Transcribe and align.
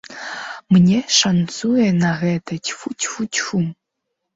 Мне 0.75 0.97
шанцуе 1.17 1.87
на 2.01 2.11
гэта, 2.25 2.51
цьфу-цьфу-цьфу. 2.67 3.67